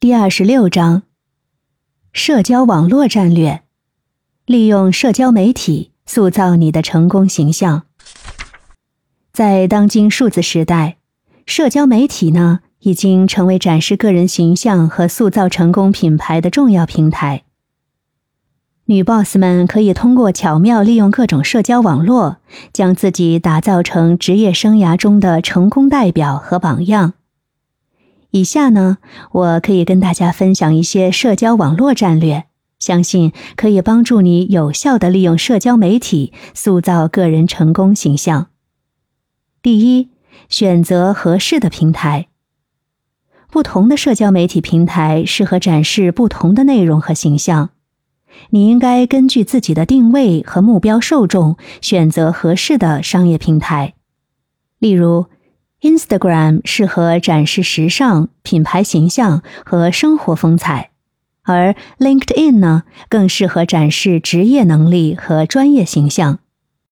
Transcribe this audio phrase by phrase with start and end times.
[0.00, 1.02] 第二十六章：
[2.12, 3.64] 社交网络战略，
[4.46, 7.82] 利用社交媒体塑造你的成功形象。
[9.32, 10.98] 在当今数字时代，
[11.46, 17.42] 社交媒体呢已经成为展示个人形象和塑造成功品牌的重要平台。
[18.84, 22.36] 女 boss 们可以通过巧妙利用各种社交网络，
[22.72, 27.14] 将自己打造成职业生涯中的成功代表和榜样。
[28.30, 28.98] 以下呢，
[29.32, 32.44] 我可以跟大家分享一些社交网络战略，
[32.78, 38.48] 相信可以帮助你有效的利用社交媒体塑造个人成功形象。
[39.62, 40.10] 第一，
[40.48, 42.28] 选择合适的平台。
[43.50, 47.70] 不同的社交媒体平台适合展示不同的内容和形象。
[48.50, 53.94] 你应该根据自己的定位和目标受众选择合适的商业平台。
[54.78, 55.26] 例如
[55.80, 60.90] ，Instagram 适合展示时尚、品牌形象和生活风采，
[61.42, 66.40] 而 LinkedIn 呢，更适合展示职业能力和专业形象。